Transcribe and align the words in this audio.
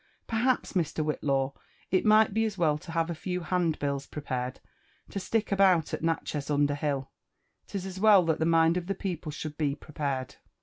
—Perhaps, 0.35 0.73
Mr. 0.73 1.05
Whitlaw, 1.05 1.53
it 1.91 2.07
might 2.07 2.33
be 2.33 2.43
as 2.43 2.57
well 2.57 2.75
to 2.79 2.91
ha\t 2.91 3.11
a 3.11 3.15
few 3.15 3.41
handbills 3.41 4.07
prepared, 4.07 4.59
to 5.11 5.19
stick 5.19 5.49
aboi^t 5.49 5.93
at 5.93 6.01
Natchez 6.03 6.49
'under 6.49 6.73
hill;— 6.73 7.11
"His 7.71 7.85
as, 7.85 7.99
weU 7.99 8.25
Ihat 8.25 8.39
the 8.39 8.45
mind 8.47 8.77
of 8.77 8.87
the 8.87 8.95
people 8.95 9.31
should 9.31 9.59
be 9.59 9.75
prepared. 9.75 10.37